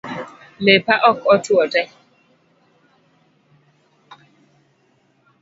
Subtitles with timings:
[0.65, 1.89] Lepa ok otuo tee